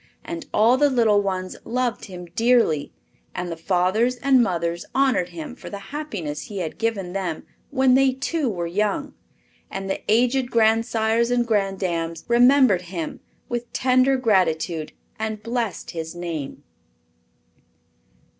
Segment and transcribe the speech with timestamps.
[0.25, 2.91] And all the little ones loved him dearly;
[3.35, 7.93] and the fathers and mothers honored him for the happiness he had given them when
[7.93, 9.13] they too were young;
[9.69, 16.63] and the aged grandsires and granddames remembered him with tender gratitude and blessed his name.